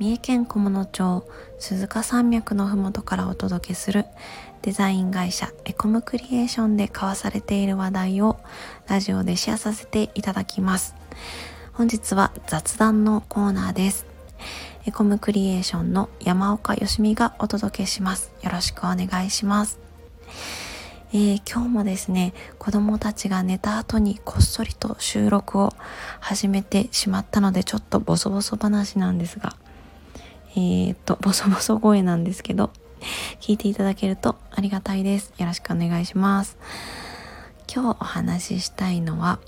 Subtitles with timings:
[0.00, 1.24] 三重県菰野町
[1.60, 4.06] 鈴鹿山脈のふもとからお届けする
[4.62, 8.40] デザイン会社エコムクリエーションで交わされている話題を
[8.88, 10.96] ラジオでシェアさせていただきます。
[11.74, 14.04] 本日は雑談のコーナーです。
[14.84, 18.32] エコムクリエーションの山岡よしみがお届けします。
[18.42, 19.78] よろしくお願いします。
[21.12, 25.72] えー、今日もですね子供たちが寝た後にこっそりと収録を
[26.18, 29.54] 始めてしまったのでちょっとボソボソ話なんですが
[30.56, 32.70] えー、っとボソボソ声なんですけど
[33.40, 35.32] 聞いていただけるとありがたいです。
[35.38, 36.56] よろしくお願いします。
[37.72, 39.38] 今日お話ししたいのは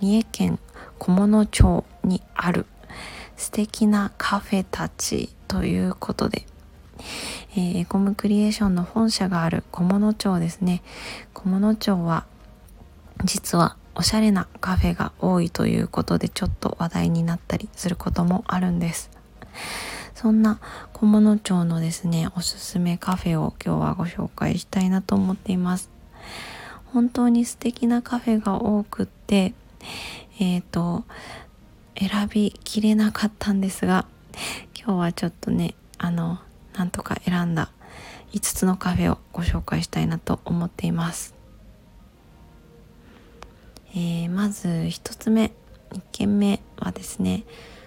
[0.00, 0.58] 三重県
[0.98, 2.66] 菰野町にある
[3.36, 6.46] 素敵なカフェたちということで
[7.52, 10.82] えー、エコムクリエーションの本社がある菰野町ですね。
[11.34, 12.24] 菰野町は
[13.24, 19.10] 実はおしゃれなカフェが多いということでちょっと話題になったりすることもあるんです。
[20.20, 20.58] そんな
[20.94, 25.90] 菰野町のですねおすすめカフェを今日はご紹介したいなと思っています。
[26.86, 29.54] 本当に素敵なカフェが多くって
[30.40, 31.04] えっ、ー、と
[31.96, 34.06] 選びきれなかったんですが
[34.76, 36.40] 今日はちょっとねあの
[36.74, 37.70] なんとか選んだ
[38.32, 41.36] 5つのカフェをご紹介したいなと思っています、
[43.94, 45.52] えー、まず1つ目
[45.92, 47.44] 1軒目はですね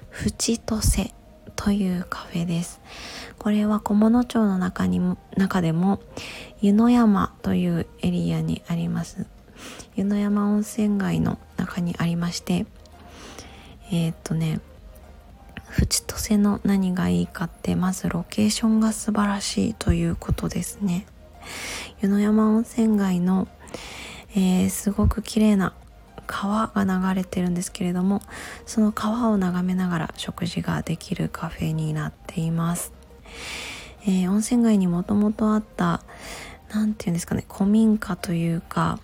[0.09, 1.13] フチトセ
[1.63, 2.81] というカフェです。
[3.37, 6.01] これは菰野町の中にも中でも
[6.59, 9.27] 湯の山というエリアにあります。
[9.95, 12.65] 湯の山温泉街の中にありまして
[13.91, 14.59] えー、っとね
[15.67, 21.05] 淵と瀬の何がいいかってまずロケーションが素晴らしいということですね。
[22.01, 23.47] 湯の山温泉街の、
[24.35, 25.73] えー、すごく綺麗な
[26.31, 28.21] 川が流れてるんですけれども
[28.65, 32.93] その川を眺めながら食事ができるカフェになっています、
[34.03, 36.01] えー、温泉街にもともとあった
[36.73, 38.99] 何て言うんですかね古民家というか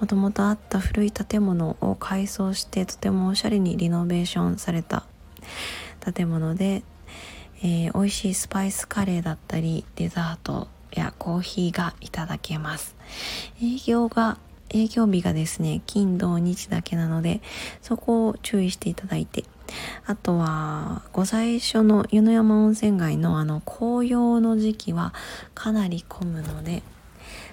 [0.00, 5.04] もともとあった古い建物を改装してとてもおしゃれにリノベーションされた
[6.14, 6.82] 建物で、
[7.62, 12.94] えー、美味しいスパイスカレーだったりデザートやコーヒーがいただけます。
[13.62, 14.38] 営業が
[14.70, 17.40] 営業日がですね金土日だけなので
[17.82, 19.44] そこを注意していただいて
[20.06, 25.14] あとはご最初の湯の山温泉街のあの紅葉の時期は
[25.54, 26.82] かなり混むので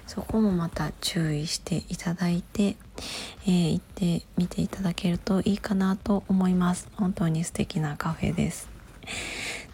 [0.06, 2.76] そこもまた注意していただいて、
[3.46, 6.88] えー、行ってみていただけるといいかなと思います。
[6.96, 8.68] 本当に素敵なカフェです。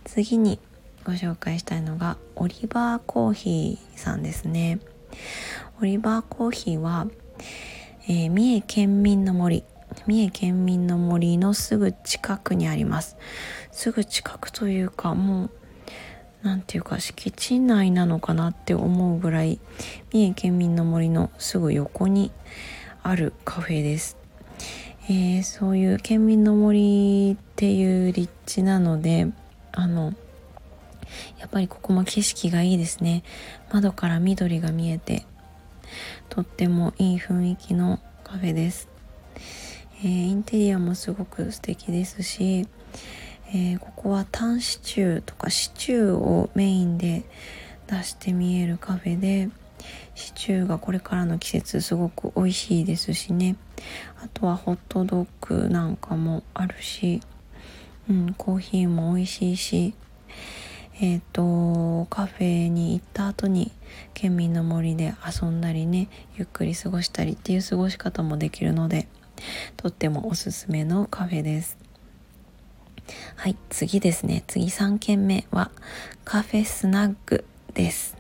[0.05, 0.61] 次に
[1.05, 4.79] ご紹介したいのがオリバーコーヒーさんですね。
[5.81, 7.07] オリバーコーヒーは、
[8.09, 9.65] えー、三重県民の森。
[10.07, 13.17] 三重県民の森のすぐ近くにあります。
[13.71, 15.51] すぐ近くというかもう
[16.43, 19.59] 何ていうか敷地内なのかなって思うぐらい
[20.13, 22.31] 三重県民の森のすぐ横に
[23.03, 24.17] あるカフェです。
[25.11, 29.29] えー、そういう県民の森っていう立地なので
[29.73, 30.13] あの
[31.39, 33.23] やっぱりここも景色がいいですね。
[33.73, 35.25] 窓から緑が見えて
[36.29, 38.89] とってもいい雰囲気のカフェです、
[40.03, 42.67] えー、インテリアもすごく素敵ですし
[43.51, 47.25] えー、ここはタンシチューとかシチューをメインで
[47.87, 49.49] 出して見えるカフェで
[50.15, 53.57] シチューがこれからの季節すごく美味しいですしね。
[54.23, 57.23] あとはホットドッグなんかもあるし、
[58.11, 59.95] うん、コーヒーも美味しいし
[61.01, 63.73] えっ、ー、とカフェに行った後に
[64.15, 69.09] 県民の森で遊んだりねゆっくり過ごしたりっていう過ごし方もできるので
[69.77, 71.79] とってもおすすめのカフェです
[73.37, 74.45] はい、次ですね。
[74.47, 75.71] 次3軒目は
[76.25, 78.17] カフェスナックです。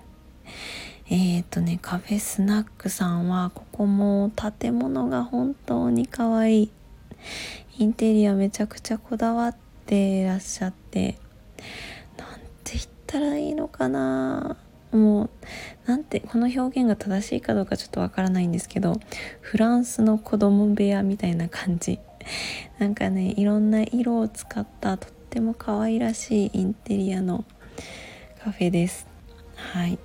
[1.11, 4.31] えっ、ー、とね、カフェスナックさんはここも
[4.61, 6.70] 建物が本当に可愛い。
[7.79, 9.56] インテリアめちゃくちゃこだわっ
[9.87, 11.19] てらっしゃって、
[13.08, 14.58] ったらいいのかな。
[14.93, 15.31] もう
[15.87, 18.99] なんてこの表現が正しいかどうかちょっとわからないんですけど
[19.43, 21.99] フランスの子供部屋みたいな感じ。
[22.78, 27.44] なんかねいろんな色を使ったとっても可愛らしいインテリアの
[28.44, 29.06] カフェです。
[29.55, 29.99] はい。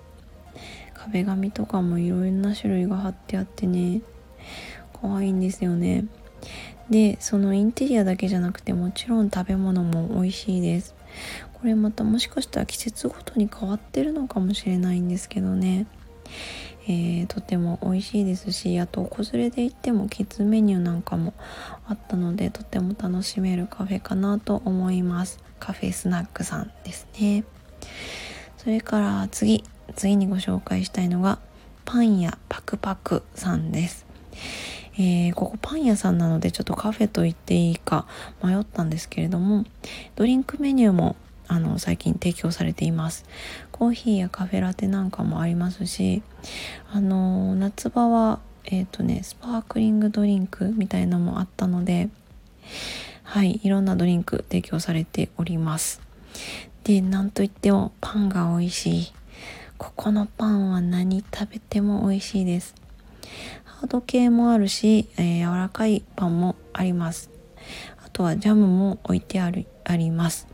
[0.94, 4.02] 壁紙とかもいろんな種類が貼ってあってね
[5.02, 6.06] 可愛いんですよね。
[6.90, 10.96] でそのインテリアだけじゃなくてもちろん食べ物も美味しいです。
[11.64, 15.88] これまたもしかしたら季節ごとに変わってるのかもしれないんですけどね。
[16.90, 21.34] えー、とても美味しいですしあと子連れで行ってもキッズメニューなんかも
[21.88, 25.40] あったのでとても楽しめるカフェかなと思います。
[25.62, 27.46] カフェスナックさんですね。
[28.58, 29.64] それから次
[29.96, 31.40] 次にご紹介したいのが
[31.86, 34.06] パン屋パクパクさんです。
[34.98, 38.06] えー、ここパン屋さんなのでちょっとカフェと言っていいか
[38.44, 39.64] 迷ったんですけれども
[40.18, 41.16] ドリンクメニューも
[41.48, 43.26] あの最近提供されています。
[43.72, 46.24] コーヒーやカフェラテなんかもありますし
[46.92, 52.10] あの夏場はえっ、ー、とねスパークリングドリンクみたいのもあったので
[53.24, 56.02] はいいろんなドリンク提供されております。
[56.84, 59.14] でなんといってもパンが美味しい。
[59.78, 62.76] ここのパンは何食べても美味しいです。
[63.66, 67.30] ハード系もあるし、えー、柔らかいパンもあります。
[68.06, 70.48] あとはジャムも置いてあるあります。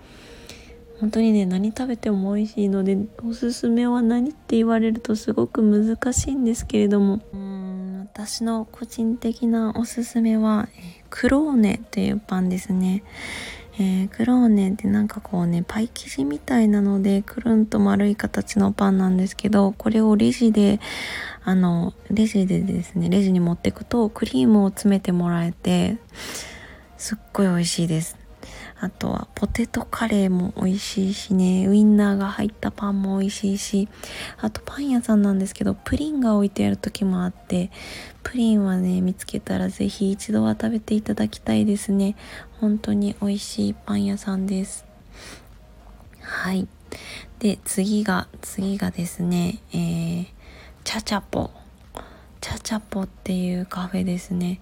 [1.00, 7.22] 本当にね何食べても美味しいのでおすすめは何って言われるとすごく難しいんですけれども。
[7.34, 7.60] うん
[8.22, 10.68] 私の個人的なおすすめは
[11.10, 13.04] クローネっていうパンですね。
[13.76, 20.82] えー、クローネってなんかこうねパイ生地みたいなのでくるんと丸い形のパンなんですけどこれをレジで
[21.46, 25.98] あのレジでですねレジに持っていくとクリームを詰めてもらえて
[26.98, 28.19] すっごい美味しいです。
[28.82, 31.68] あとはポテトカレーも美味しいしね。
[31.68, 33.90] ウインナーが入ったパンも美味しいし。
[34.38, 37.72] あとパン屋さんなんですけどプリンが置いてある時もあって
[38.24, 42.16] プリンはね見つけたら是非一度は食べていただきたいですね。
[42.62, 44.86] 本当に美味しいパン屋さんです。
[46.22, 46.68] はい。
[47.40, 50.28] で次が次がですねえー、
[50.86, 51.52] チャチャポ。
[52.42, 54.62] チャチャポっていうカフェですね。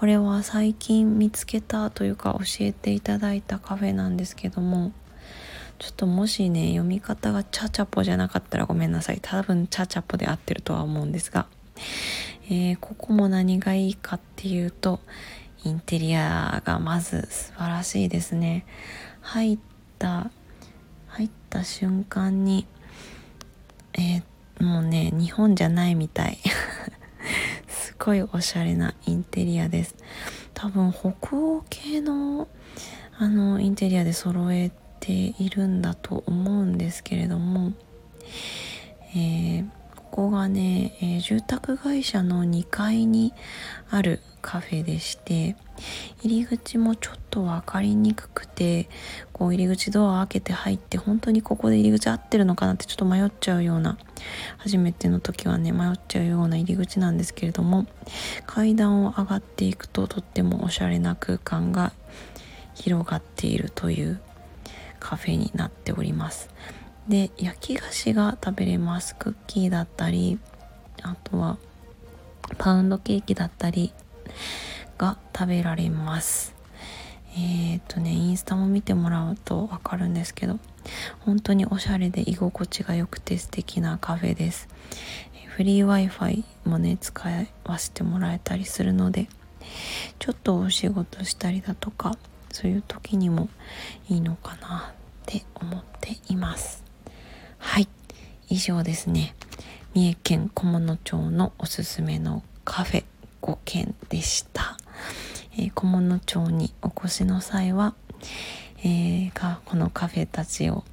[0.00, 4.92] これは最近見つけたというか教えていただいたカフェなんですけども
[5.78, 9.18] ちょっともしね読み方がチャチャポじゃなかったらごめんなさい。
[9.20, 11.48] 多分チャチャポで合ってるとは思うんですが、
[12.46, 15.00] えー、ここも何がいいかっていうと
[15.64, 18.64] インテリアがまず素晴らしいですね。
[19.20, 19.58] 入っ
[19.98, 20.30] た
[21.08, 22.66] 入った瞬間に
[23.92, 26.38] えー、もうね日本じゃないみたい。
[28.02, 29.94] ごいおしゃれなインテリアです。
[30.54, 32.48] 多分北欧系の
[33.18, 37.72] あのインテリアで揃えているんだと思うんですけれども、
[39.14, 39.68] えー、
[40.10, 43.32] ここがね、えー、住宅会社の2階に
[43.90, 45.56] あるカフェでして
[46.22, 48.88] 入り口もちょっと分かりにくくて
[49.32, 53.98] こう入り口ドア開けて入って本当にここで入り口合ってるのかなってちょっと迷っちゃうような
[54.58, 57.86] 初めての時はね迷っちゃうような入り口なんですけれども
[58.46, 61.92] 階段を上がっていくととってもおしゃれな空間が
[62.74, 64.20] 広がっているという
[64.98, 66.50] カフェになっております。
[67.10, 69.16] で焼き菓子が食べれます。
[69.16, 70.38] クッキーだったり
[71.02, 71.58] あとは
[72.56, 73.92] パウンドケーキだったり
[74.96, 76.54] が食べられます。
[77.36, 80.60] えっ、とねインスタも見てもらうと分かるんですけど
[81.20, 84.68] 本当におしゃれで居心地が良くて素敵なカフェです。
[85.48, 87.28] フリー Wi-Fi もね使
[87.64, 89.28] わせてもらえたりするので
[90.20, 92.16] ちょっとお仕事したりだとか
[92.52, 93.48] そういう時にも
[94.08, 94.94] いいのかなっ
[95.26, 96.89] て思っています。
[97.60, 97.88] はい。
[98.48, 99.34] 以上ですね。
[99.94, 103.04] 三重県菰野町のおすすめのカフェ
[103.42, 104.76] 5軒でした。
[105.52, 107.94] えー、小物町にお越しの際は、
[108.78, 110.84] えー、がこのカフェたちを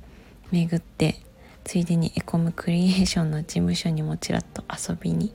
[0.52, 1.16] 巡って
[1.64, 5.34] ついでにエコムクリエーションの事務所にもちらっと遊びに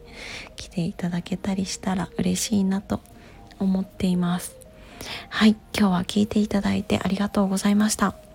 [0.56, 3.00] 来ていただけたりしたら嬉しいなと
[3.58, 4.56] 思っています。
[5.28, 5.56] はい。
[5.76, 8.31] 今日は聞いていただいてありがとうございました。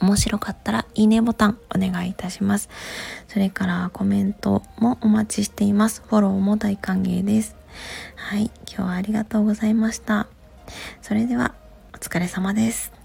[0.00, 2.68] 面白かったらいいねボタンお願いいたします
[3.28, 7.56] それからコメントもお待ちしていますフォローも大歓迎です
[8.16, 10.26] はい、今日はありがとうございました。
[11.02, 11.54] それでは、
[11.94, 13.03] お疲れ様です。